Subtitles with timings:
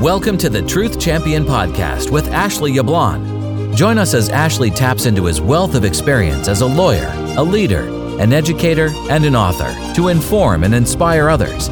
[0.00, 3.76] Welcome to the Truth Champion Podcast with Ashley Yablon.
[3.76, 7.84] Join us as Ashley taps into his wealth of experience as a lawyer, a leader,
[8.20, 11.68] an educator, and an author to inform and inspire others.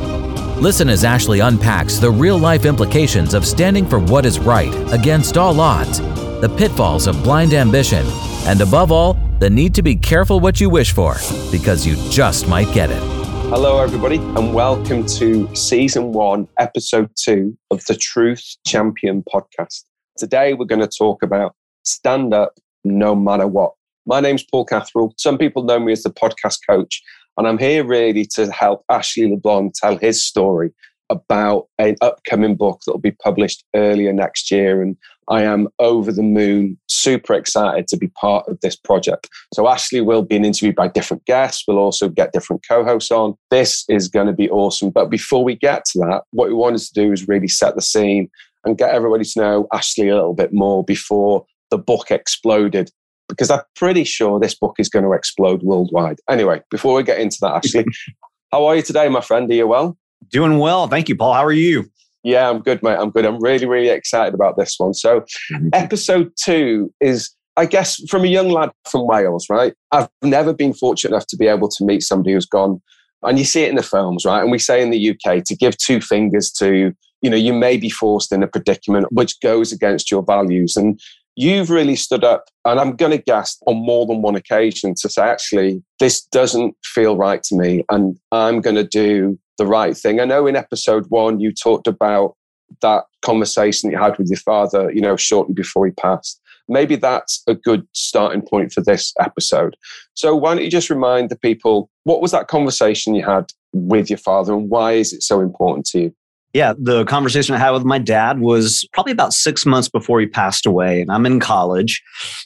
[0.63, 5.37] Listen as Ashley unpacks the real life implications of standing for what is right against
[5.37, 5.99] all odds,
[6.41, 8.07] the pitfalls of blind ambition,
[8.47, 11.17] and above all, the need to be careful what you wish for
[11.51, 13.12] because you just might get it.
[13.55, 19.85] Hello, everybody, and welcome to season one, episode two of the Truth Champion podcast.
[20.17, 23.73] Today, we're going to talk about stand up no matter what.
[24.07, 25.13] My name's Paul Catherall.
[25.19, 27.03] Some people know me as the podcast coach,
[27.37, 30.73] and I'm here really to help Ashley Yablon tell his story
[31.13, 34.83] about an upcoming book that will be published earlier next year.
[34.83, 34.97] And
[35.29, 39.29] I am over the moon, super excited to be part of this project.
[39.55, 41.65] So, Ashley will be interviewed by different guests.
[41.69, 43.35] We'll also get different co hosts on.
[43.51, 44.91] This is going to be awesome.
[44.91, 47.83] But before we get to that, what we wanted to do is really set the
[47.83, 48.29] scene
[48.65, 52.91] and get everybody to know Ashley a little bit more before the book exploded.
[53.29, 56.19] Because I'm pretty sure this book is going to explode worldwide.
[56.29, 57.85] Anyway, before we get into that, Ashley,
[58.53, 59.51] how are you today, my friend?
[59.51, 59.97] Are you well?
[60.31, 60.89] Doing well.
[60.89, 61.35] Thank you, Paul.
[61.35, 61.91] How are you?
[62.25, 62.99] Yeah, I'm good, mate.
[62.99, 63.25] I'm good.
[63.25, 64.95] I'm really, really excited about this one.
[64.95, 65.21] So,
[65.53, 65.69] mm-hmm.
[65.73, 69.75] episode two is, I guess, from a young lad from Wales, right?
[69.91, 72.81] I've never been fortunate enough to be able to meet somebody who's gone,
[73.23, 74.41] and you see it in the films, right?
[74.41, 77.77] And we say in the UK to give two fingers to, you know, you may
[77.77, 80.77] be forced in a predicament which goes against your values.
[80.77, 81.01] And
[81.35, 85.09] you've really stood up, and I'm going to guess on more than one occasion to
[85.09, 89.97] say, actually, this doesn't feel right to me, and I'm going to do the right
[89.97, 90.19] thing.
[90.19, 92.35] I know in episode one you talked about
[92.81, 96.41] that conversation you had with your father, you know, shortly before he passed.
[96.69, 99.77] Maybe that's a good starting point for this episode.
[100.15, 104.11] So why don't you just remind the people what was that conversation you had with
[104.11, 106.15] your father and why is it so important to you?
[106.53, 110.27] Yeah, the conversation I had with my dad was probably about six months before he
[110.27, 111.01] passed away.
[111.01, 112.03] And I'm in college,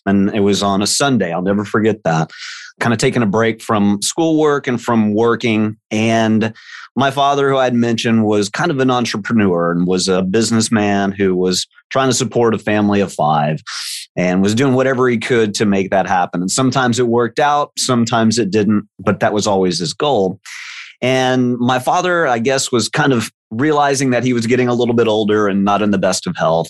[0.07, 1.33] and it was on a Sunday.
[1.33, 2.31] I'll never forget that.
[2.79, 5.77] Kind of taking a break from schoolwork and from working.
[5.91, 6.55] And
[6.95, 11.35] my father, who I'd mentioned, was kind of an entrepreneur and was a businessman who
[11.35, 13.61] was trying to support a family of five
[14.17, 16.41] and was doing whatever he could to make that happen.
[16.41, 20.41] And sometimes it worked out, sometimes it didn't, but that was always his goal.
[21.03, 24.95] And my father, I guess, was kind of realizing that he was getting a little
[24.95, 26.68] bit older and not in the best of health.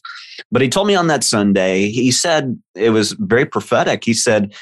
[0.51, 4.05] But he told me on that Sunday, he said, it was very prophetic.
[4.05, 4.55] He said,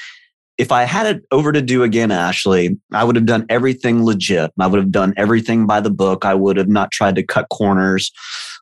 [0.57, 4.51] if I had it over to do again, Ashley, I would have done everything legit.
[4.57, 6.23] I would have done everything by the book.
[6.23, 8.11] I would have not tried to cut corners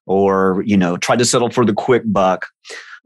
[0.08, 2.48] or, you know, tried to settle for the quick buck.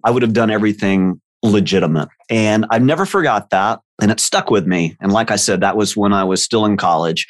[0.05, 2.07] I would have done everything legitimate.
[2.29, 3.81] And I never forgot that.
[4.01, 4.95] And it stuck with me.
[5.01, 7.27] And like I said, that was when I was still in college.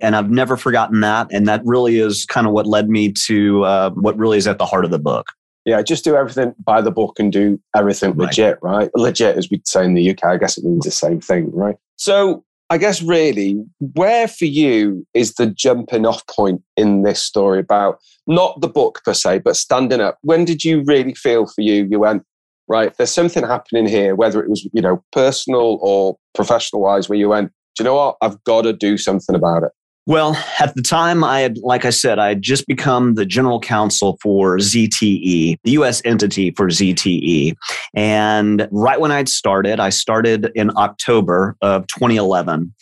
[0.00, 1.28] And I've never forgotten that.
[1.30, 4.58] And that really is kind of what led me to uh, what really is at
[4.58, 5.26] the heart of the book.
[5.64, 8.26] Yeah, just do everything by the book and do everything right.
[8.26, 8.90] legit, right?
[8.94, 11.76] Legit, as we'd say in the UK, I guess it means the same thing, right?
[11.96, 17.60] So I guess really, where for you is the jumping off point in this story
[17.60, 20.18] about not the book per se, but standing up?
[20.22, 21.86] When did you really feel for you?
[21.90, 22.24] You went,
[22.68, 27.18] right, there's something happening here, whether it was, you know, personal or professional wise, where
[27.18, 28.16] you went, do you know what?
[28.22, 29.72] I've got to do something about it.
[30.06, 33.58] Well, at the time, I had, like I said, I had just become the general
[33.58, 37.54] counsel for ZTE, the US entity for ZTE.
[37.94, 42.74] And right when I'd started, I started in October of 2011.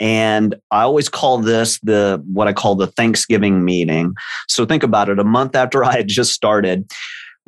[0.00, 4.14] And I always call this the what I call the Thanksgiving meeting.
[4.48, 5.18] So think about it.
[5.18, 6.90] A month after I had just started,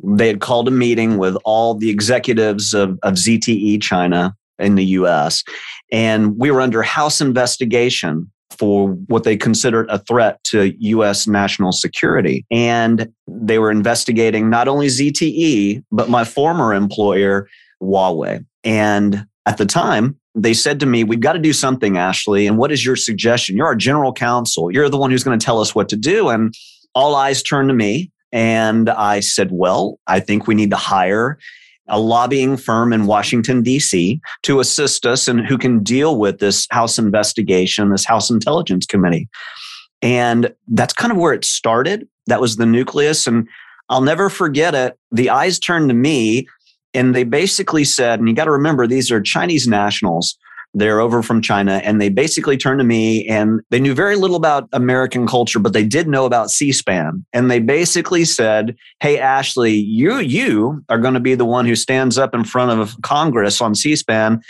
[0.03, 4.85] they had called a meeting with all the executives of, of ZTE China in the
[4.85, 5.43] US.
[5.91, 11.71] And we were under House investigation for what they considered a threat to US national
[11.71, 12.45] security.
[12.51, 17.47] And they were investigating not only ZTE, but my former employer,
[17.81, 18.45] Huawei.
[18.63, 22.47] And at the time, they said to me, We've got to do something, Ashley.
[22.47, 23.55] And what is your suggestion?
[23.55, 24.71] You're our general counsel.
[24.71, 26.29] You're the one who's going to tell us what to do.
[26.29, 26.53] And
[26.93, 28.11] all eyes turned to me.
[28.31, 31.37] And I said, Well, I think we need to hire
[31.87, 34.19] a lobbying firm in Washington, D.C.
[34.43, 39.29] to assist us and who can deal with this House investigation, this House Intelligence Committee.
[40.01, 42.07] And that's kind of where it started.
[42.27, 43.27] That was the nucleus.
[43.27, 43.47] And
[43.89, 44.97] I'll never forget it.
[45.11, 46.47] The eyes turned to me
[46.93, 50.37] and they basically said, and you got to remember, these are Chinese nationals
[50.75, 54.35] they're over from China and they basically turned to me and they knew very little
[54.35, 57.25] about American culture, but they did know about C-SPAN.
[57.33, 61.75] And they basically said, Hey, Ashley, you, you are going to be the one who
[61.75, 64.41] stands up in front of Congress on C-SPAN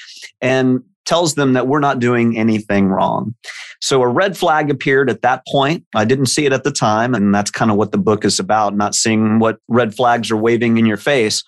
[0.42, 3.36] and tells them that we're not doing anything wrong.
[3.80, 5.86] So a red flag appeared at that point.
[5.94, 7.14] I didn't see it at the time.
[7.14, 10.38] And that's kind of what the book is about, not seeing what red flags are
[10.38, 11.44] waving in your face.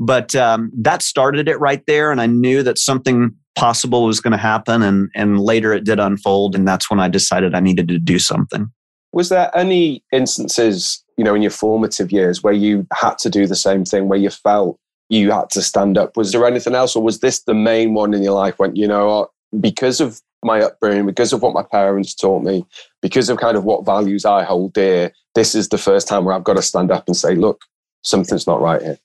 [0.00, 2.10] But um, that started it right there.
[2.10, 4.82] And I knew that something possible was going to happen.
[4.82, 6.54] And, and later it did unfold.
[6.54, 8.70] And that's when I decided I needed to do something.
[9.12, 13.46] Was there any instances, you know, in your formative years where you had to do
[13.46, 16.16] the same thing, where you felt you had to stand up?
[16.16, 18.86] Was there anything else, or was this the main one in your life when, you
[18.86, 19.28] know,
[19.58, 22.66] because of my upbringing, because of what my parents taught me,
[23.00, 26.34] because of kind of what values I hold dear, this is the first time where
[26.34, 27.62] I've got to stand up and say, look,
[28.02, 28.98] something's not right here?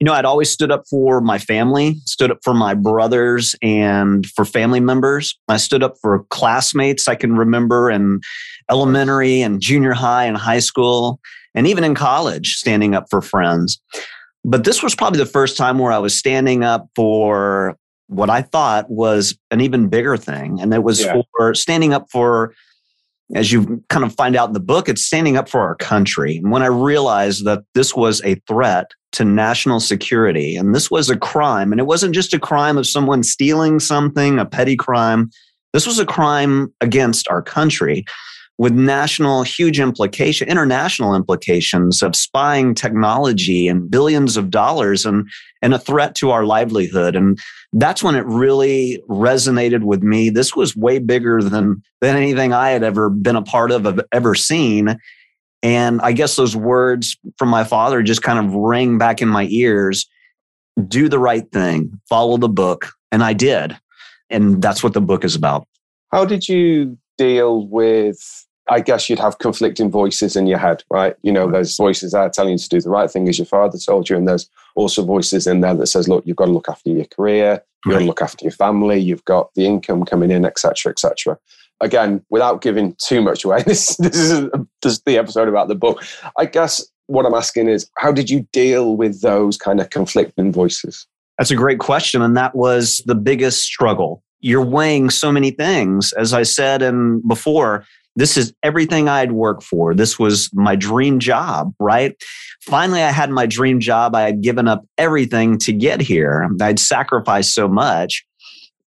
[0.00, 4.26] You know, I'd always stood up for my family, stood up for my brothers and
[4.26, 5.38] for family members.
[5.46, 8.20] I stood up for classmates I can remember in
[8.70, 11.20] elementary and junior high and high school,
[11.54, 13.78] and even in college, standing up for friends.
[14.42, 17.76] But this was probably the first time where I was standing up for
[18.06, 20.60] what I thought was an even bigger thing.
[20.60, 21.20] And it was yeah.
[21.36, 22.54] for standing up for
[23.34, 26.36] as you kind of find out in the book, it's standing up for our country.
[26.36, 31.10] And when I realized that this was a threat to national security, and this was
[31.10, 35.30] a crime, and it wasn't just a crime of someone stealing something, a petty crime.
[35.72, 38.04] This was a crime against our country
[38.60, 45.26] with national huge implication international implications of spying technology and billions of dollars and
[45.62, 47.16] and a threat to our livelihood.
[47.16, 47.38] And
[47.72, 50.28] that's when it really resonated with me.
[50.28, 54.00] This was way bigger than than anything i had ever been a part of have
[54.12, 54.98] ever seen.
[55.62, 59.46] And i guess those words from my father just kind of rang back in my
[59.50, 60.06] ears
[60.86, 62.92] do the right thing follow the book.
[63.10, 63.74] And i did.
[64.28, 65.66] And that's what the book is about.
[66.12, 71.16] How did you deal with I guess you'd have conflicting voices in your head, right?
[71.22, 73.76] You know, there's voices there telling you to do the right thing as your father
[73.76, 76.68] told you, and there's also voices in there that says, look, you've got to look
[76.68, 80.30] after your career, you've got to look after your family, you've got the income coming
[80.30, 81.36] in, etc., etc.
[81.80, 84.48] Again, without giving too much away, this this is,
[84.82, 86.04] this is the episode about the book.
[86.38, 90.52] I guess what I'm asking is, how did you deal with those kind of conflicting
[90.52, 91.08] voices?
[91.38, 96.12] That's a great question, and that was the biggest struggle you're weighing so many things.
[96.14, 97.86] As I said and before,
[98.20, 99.94] this is everything I'd worked for.
[99.94, 102.14] This was my dream job, right?
[102.60, 104.14] Finally, I had my dream job.
[104.14, 106.48] I had given up everything to get here.
[106.60, 108.24] I'd sacrificed so much.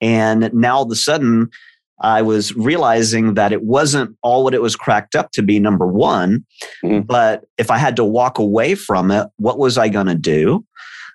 [0.02, 1.50] And now all of a sudden,
[2.00, 5.88] I was realizing that it wasn't all what it was cracked up to be, number
[5.88, 6.46] one.
[6.84, 7.02] Mm-hmm.
[7.02, 10.66] But if I had to walk away from it, what was I going to do?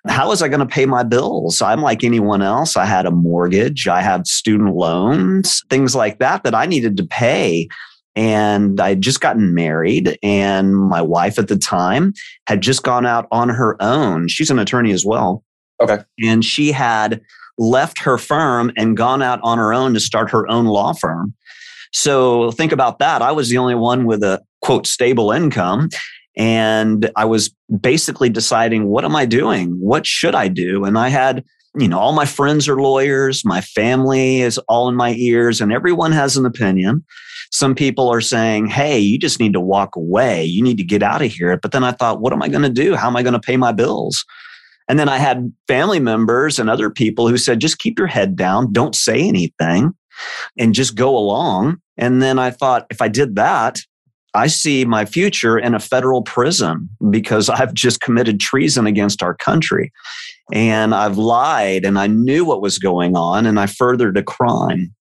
[0.07, 1.61] How was I going to pay my bills?
[1.61, 2.75] I'm like anyone else.
[2.75, 7.05] I had a mortgage, I had student loans, things like that that I needed to
[7.05, 7.67] pay.
[8.15, 12.13] And I had just gotten married, and my wife at the time
[12.47, 14.27] had just gone out on her own.
[14.27, 15.43] She's an attorney as well.
[15.81, 15.99] Okay.
[16.21, 17.21] And she had
[17.57, 21.33] left her firm and gone out on her own to start her own law firm.
[21.91, 23.21] So think about that.
[23.21, 25.89] I was the only one with a quote stable income.
[26.37, 29.71] And I was basically deciding, what am I doing?
[29.79, 30.85] What should I do?
[30.85, 31.43] And I had,
[31.79, 35.71] you know, all my friends are lawyers, my family is all in my ears, and
[35.71, 37.03] everyone has an opinion.
[37.51, 40.43] Some people are saying, hey, you just need to walk away.
[40.45, 41.57] You need to get out of here.
[41.57, 42.95] But then I thought, what am I going to do?
[42.95, 44.23] How am I going to pay my bills?
[44.87, 48.35] And then I had family members and other people who said, just keep your head
[48.35, 49.93] down, don't say anything,
[50.57, 51.77] and just go along.
[51.97, 53.81] And then I thought, if I did that,
[54.33, 59.33] I see my future in a federal prison because I've just committed treason against our
[59.33, 59.91] country.
[60.51, 64.93] And I've lied and I knew what was going on and I furthered a crime.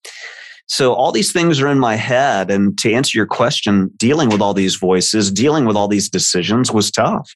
[0.66, 2.50] So all these things are in my head.
[2.50, 6.70] And to answer your question, dealing with all these voices, dealing with all these decisions
[6.70, 7.34] was tough.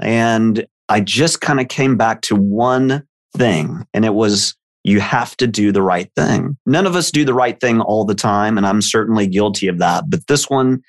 [0.00, 3.02] And I just kind of came back to one
[3.36, 6.56] thing, and it was you have to do the right thing.
[6.64, 9.78] None of us do the right thing all the time, and I'm certainly guilty of
[9.78, 10.04] that.
[10.08, 10.82] But this one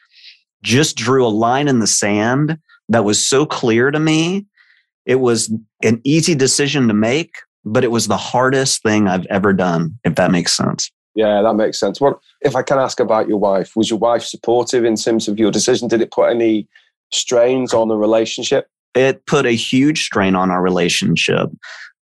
[0.64, 2.58] just drew a line in the sand
[2.90, 4.46] that was so clear to me.
[5.06, 5.52] It was
[5.84, 10.16] an easy decision to make, but it was the hardest thing I've ever done, if
[10.16, 10.92] that makes sense.
[11.16, 12.00] Yeah, that makes sense.
[12.00, 13.76] What if I can ask about your wife?
[13.76, 15.88] Was your wife supportive in terms of your decision?
[15.88, 16.68] Did it put any
[17.12, 18.68] strains on the relationship?
[18.94, 21.50] It put a huge strain on our relationship.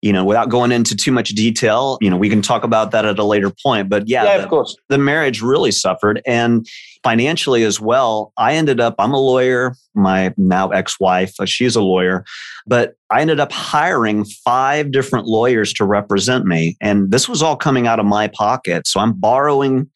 [0.02, 3.04] You know, without going into too much detail, you know, we can talk about that
[3.04, 3.90] at a later point.
[3.90, 4.74] But yeah, yeah the, of course.
[4.88, 6.22] the marriage really suffered.
[6.26, 6.66] And
[7.02, 11.76] financially as well, I ended up, I'm a lawyer, my now ex wife, uh, she's
[11.76, 12.24] a lawyer,
[12.66, 16.76] but I ended up hiring five different lawyers to represent me.
[16.80, 18.86] And this was all coming out of my pocket.
[18.86, 19.90] So I'm borrowing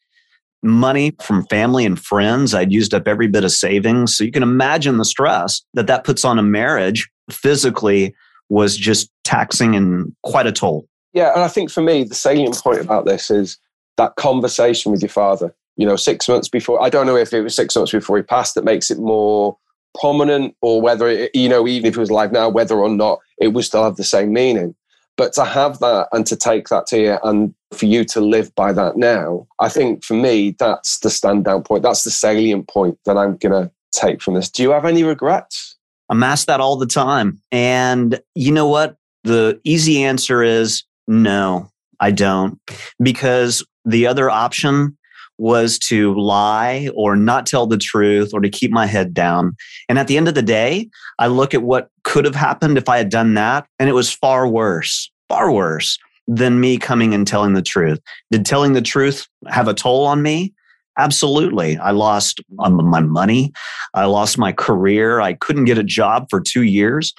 [0.65, 2.53] money from family and friends.
[2.53, 4.17] I'd used up every bit of savings.
[4.17, 8.13] So you can imagine the stress that that puts on a marriage physically
[8.49, 10.87] was just taxing and quite a toll.
[11.13, 13.57] Yeah, and I think for me, the salient point about this is
[13.97, 15.53] that conversation with your father.
[15.77, 18.23] You know, six months before, I don't know if it was six months before he
[18.23, 19.57] passed that makes it more
[19.99, 23.19] prominent or whether, it, you know, even if it was alive now, whether or not
[23.39, 24.75] it would still have the same meaning.
[25.17, 28.53] But to have that and to take that to you and for you to live
[28.55, 31.83] by that now, I think for me, that's the standout point.
[31.83, 34.49] That's the salient point that I'm going to take from this.
[34.49, 35.74] Do you have any regrets?
[36.09, 37.39] I'm asked that all the time.
[37.51, 38.97] And you know what?
[39.23, 41.69] The easy answer is no,
[41.99, 42.59] I don't.
[43.01, 44.97] Because the other option
[45.37, 49.55] was to lie or not tell the truth or to keep my head down.
[49.89, 52.87] And at the end of the day, I look at what could have happened if
[52.87, 55.97] I had done that, and it was far worse, far worse
[56.27, 57.99] than me coming and telling the truth.
[58.31, 60.53] Did telling the truth have a toll on me?
[60.97, 61.77] Absolutely.
[61.77, 63.51] I lost um, my money.
[63.93, 65.19] I lost my career.
[65.21, 67.13] I couldn't get a job for two years.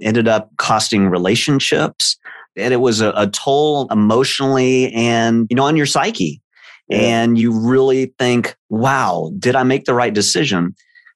[0.00, 2.16] Ended up costing relationships.
[2.56, 6.42] And it was a, a toll emotionally and, you know, on your psyche
[6.90, 10.74] and you really think, wow, did I make the right decision?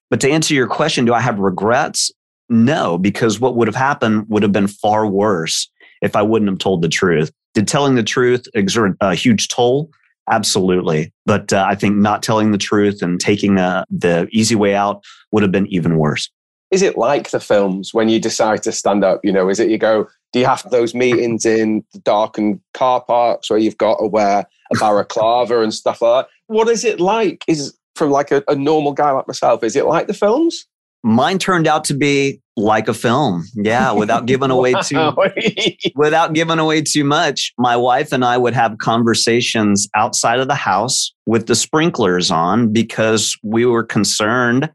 [0.09, 2.13] But to answer your question, do I have regrets?
[2.49, 5.69] No, because what would have happened would have been far worse
[6.01, 7.33] if I wouldn't have told the truth.
[7.55, 9.91] Did telling the truth exert a huge toll?
[10.31, 11.13] Absolutely.
[11.27, 15.05] But uh, I think not telling the truth and taking uh, the easy way out
[15.33, 16.31] would have been even worse.
[16.71, 19.21] Is it like the films when you decide to stand up?
[19.23, 23.01] You know, is it you go, do you have those meetings in the darkened car
[23.03, 26.31] parks where you've got to wear a balaclava and stuff like that?
[26.47, 27.45] What is it like?
[27.47, 30.67] Is from like a, a normal guy like myself, is it like the films?
[31.05, 33.45] Mine turned out to be like a film.
[33.55, 35.13] Yeah, without giving away too
[35.95, 37.53] without giving away too much.
[37.59, 42.73] My wife and I would have conversations outside of the house with the sprinklers on
[42.73, 44.71] because we were concerned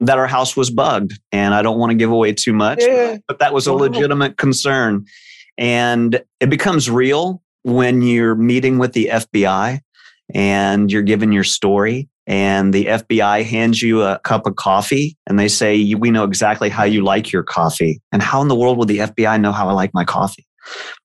[0.00, 1.18] that our house was bugged.
[1.32, 3.18] And I don't want to give away too much, yeah.
[3.26, 5.04] but that was a legitimate concern.
[5.56, 9.80] And it becomes real when you're meeting with the FBI
[10.34, 15.38] and you're given your story and the FBI hands you a cup of coffee and
[15.38, 18.00] they say, We know exactly how you like your coffee.
[18.12, 20.46] And how in the world would the FBI know how I like my coffee?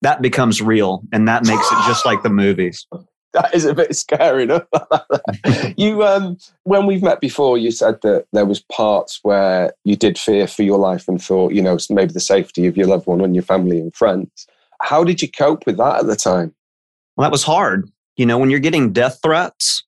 [0.02, 2.86] That becomes real and that makes it just like the movies
[3.34, 4.64] that is a bit scary enough.
[5.78, 10.18] you, um, when we've met before, you said that there was parts where you did
[10.18, 13.22] fear for your life and thought, you know, maybe the safety of your loved one
[13.22, 14.48] and your family and friends.
[14.82, 16.54] How did you cope with that at the time?
[17.16, 17.90] Well, that was hard.
[18.18, 19.83] You know, when you're getting death threats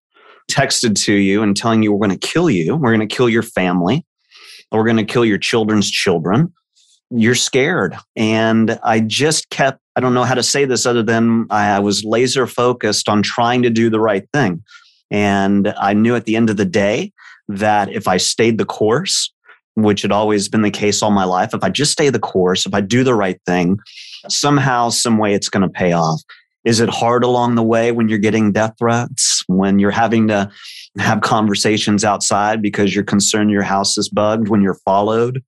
[0.50, 3.30] texted to you and telling you we're going to kill you, we're going to kill
[3.30, 4.06] your family,
[4.72, 6.54] we're going to kill your children's children
[7.12, 7.96] you're scared.
[8.16, 12.04] And I just kept, I don't know how to say this other than I was
[12.04, 14.64] laser focused on trying to do the right thing.
[15.12, 17.14] And I knew at the end of the day
[17.48, 19.32] that if I stayed the course,
[19.75, 22.66] which had always been the case all my life, if I just stay the course,
[22.66, 23.78] if I do the right thing,
[24.30, 26.22] somehow, some way it's going to pay off.
[26.66, 30.50] Is it hard along the way when you're getting death threats, when you're having to
[30.98, 35.44] have conversations outside because you're concerned your house is bugged, when you're followed,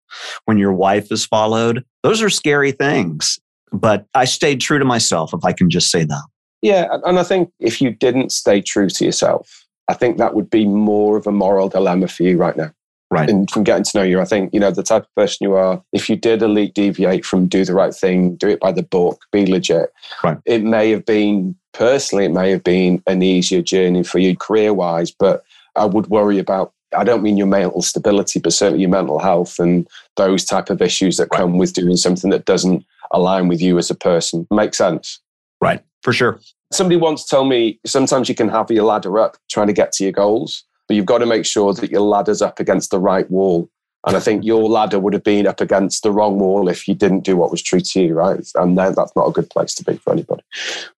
[0.45, 1.83] when your wife is followed?
[2.03, 3.39] Those are scary things.
[3.73, 6.23] But I stayed true to myself, if I can just say that.
[6.61, 6.87] Yeah.
[7.05, 10.65] And I think if you didn't stay true to yourself, I think that would be
[10.65, 12.71] more of a moral dilemma for you right now.
[13.09, 13.29] Right.
[13.29, 15.53] And from getting to know you, I think, you know, the type of person you
[15.53, 18.83] are, if you did elite deviate from do the right thing, do it by the
[18.83, 20.37] book, be legit, right.
[20.45, 24.73] it may have been, personally, it may have been an easier journey for you career
[24.73, 25.45] wise, but
[25.77, 29.57] I would worry about, I don't mean your mental stability, but certainly your mental health
[29.57, 29.87] and
[30.17, 31.39] those type of issues that right.
[31.39, 34.47] come with doing something that doesn't align with you as a person.
[34.51, 35.21] Makes sense?
[35.61, 35.81] Right.
[36.03, 36.39] For sure.
[36.73, 40.03] Somebody once told me sometimes you can have your ladder up trying to get to
[40.03, 43.29] your goals but you've got to make sure that your ladder's up against the right
[43.29, 43.69] wall.
[44.05, 46.95] And I think your ladder would have been up against the wrong wall if you
[46.95, 48.39] didn't do what was true to you, right?
[48.55, 50.43] And then that's not a good place to be for anybody.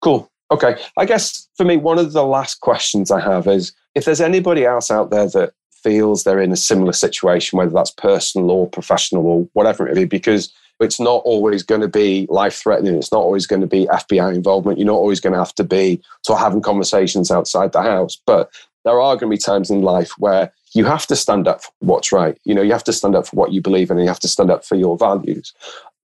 [0.03, 0.31] Cool.
[0.51, 0.77] Okay.
[0.97, 4.65] I guess for me, one of the last questions I have is if there's anybody
[4.65, 9.27] else out there that feels they're in a similar situation, whether that's personal or professional
[9.27, 12.97] or whatever it may be, because it's not always going to be life threatening.
[12.97, 14.79] It's not always going to be FBI involvement.
[14.79, 18.17] You're not always going to have to be sort of having conversations outside the house.
[18.27, 18.51] But
[18.89, 21.71] there are going to be times in life where you have to stand up for
[21.81, 22.39] what's right.
[22.45, 24.21] You know, you have to stand up for what you believe in and you have
[24.21, 25.53] to stand up for your values.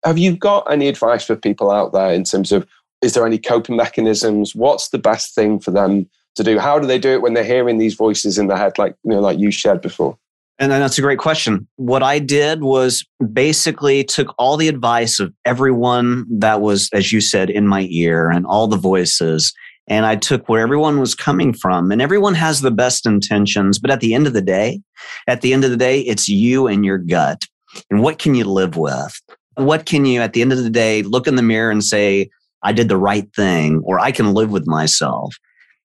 [0.04, 2.66] Have you got any advice for people out there in terms of
[3.00, 4.54] is there any coping mechanisms?
[4.54, 6.58] What's the best thing for them to do?
[6.58, 9.12] How do they do it when they're hearing these voices in their head, like you
[9.12, 10.18] know, like you shared before?
[10.58, 11.66] And that's a great question.
[11.76, 17.20] What I did was basically took all the advice of everyone that was, as you
[17.20, 19.52] said, in my ear and all the voices
[19.88, 21.92] and I took where everyone was coming from.
[21.92, 24.80] And everyone has the best intentions, but at the end of the day,
[25.26, 27.44] at the end of the day, it's you and your gut.
[27.90, 29.20] And what can you live with?
[29.56, 32.30] What can you, at the end of the day, look in the mirror and say,
[32.62, 35.34] I did the right thing or I can live with myself.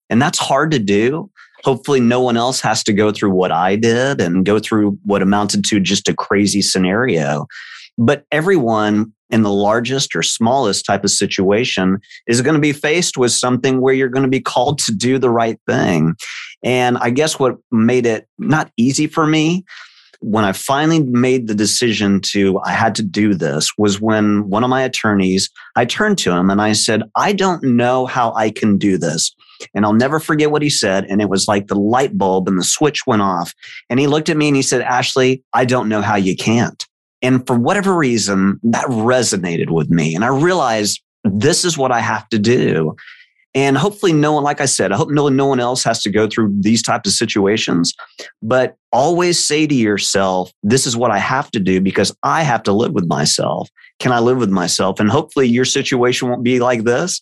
[0.10, 1.30] And that's hard to do.
[1.64, 5.22] Hopefully, no one else has to go through what I did and go through what
[5.22, 7.48] amounted to just a crazy scenario.
[8.00, 13.18] But everyone in the largest or smallest type of situation is going to be faced
[13.18, 16.16] with something where you're going to be called to do the right thing.
[16.64, 19.66] And I guess what made it not easy for me
[20.22, 24.64] when I finally made the decision to, I had to do this was when one
[24.64, 28.52] of my attorneys, I turned to him and I said, I don't know how I
[28.52, 29.34] can do this.
[29.74, 31.06] And I'll never forget what he said.
[31.06, 33.54] And it was like the light bulb and the switch went off.
[33.90, 36.86] And he looked at me and he said, Ashley, I don't know how you can't.
[37.22, 40.16] And for whatever reason, that resonated with me.
[40.16, 42.96] And I realized this is what I have to do.
[43.56, 46.12] And hopefully, no one, like I said, I hope no, no one else has to
[46.12, 47.94] go through these types of situations.
[48.44, 52.62] But always say to yourself, this is what I have to do because I have
[52.64, 53.68] to live with myself.
[53.98, 55.00] Can I live with myself?
[55.00, 57.22] And hopefully, your situation won't be like this.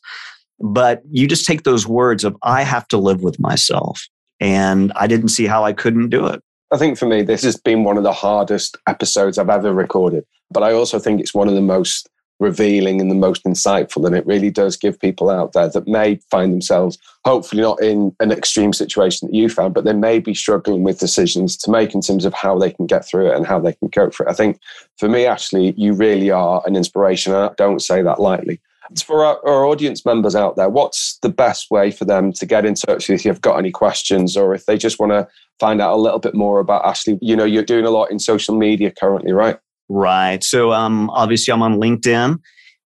[0.60, 4.02] But you just take those words of, I have to live with myself.
[4.40, 6.42] And I didn't see how I couldn't do it.
[6.72, 10.26] I think for me, this has been one of the hardest episodes I've ever recorded.
[10.52, 12.10] But I also think it's one of the most
[12.40, 14.06] revealing and the most insightful.
[14.06, 18.16] And it really does give people out there that may find themselves, hopefully not in
[18.20, 21.96] an extreme situation that you found, but they may be struggling with decisions to make
[21.96, 24.26] in terms of how they can get through it and how they can cope for
[24.26, 24.30] it.
[24.30, 24.60] I think
[24.98, 27.34] for me, Ashley, you really are an inspiration.
[27.34, 28.60] And I don't say that lightly.
[29.04, 32.66] For our, our, audience members out there, what's the best way for them to get
[32.66, 35.28] in touch if you've got any questions or if they just want to
[35.60, 37.18] find out a little bit more about Ashley?
[37.22, 39.58] You know, you're doing a lot in social media currently, right?
[39.90, 40.44] Right.
[40.44, 42.40] So um, obviously, I'm on LinkedIn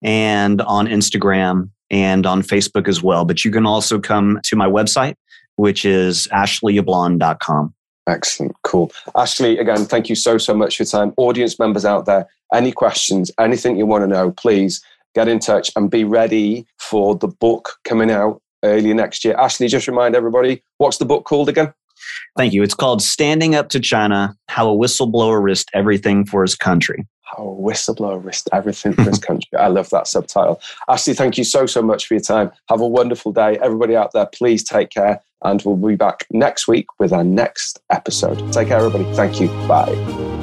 [0.02, 3.24] and on Instagram and on Facebook as well.
[3.24, 5.14] But you can also come to my website,
[5.56, 7.74] which is ashleyyablon.com.
[8.06, 8.56] Excellent.
[8.64, 8.90] Cool.
[9.16, 11.12] Ashley, again, thank you so, so much for your time.
[11.16, 14.82] Audience members out there, any questions, anything you want to know, please
[15.14, 19.34] get in touch and be ready for the book coming out early next year.
[19.34, 21.72] Ashley, just remind everybody, what's the book called again?
[22.36, 22.62] Thank you.
[22.62, 27.06] It's called Standing Up to China How a Whistleblower Risked Everything for His Country.
[27.22, 29.58] How a Whistleblower Risked Everything for His Country.
[29.58, 30.60] I love that subtitle.
[30.88, 32.50] Ashley, thank you so, so much for your time.
[32.68, 33.58] Have a wonderful day.
[33.62, 35.20] Everybody out there, please take care.
[35.42, 38.52] And we'll be back next week with our next episode.
[38.52, 39.04] Take care, everybody.
[39.14, 39.48] Thank you.
[39.66, 39.94] Bye.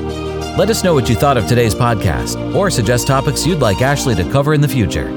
[0.57, 4.13] Let us know what you thought of today's podcast or suggest topics you'd like Ashley
[4.15, 5.09] to cover in the future.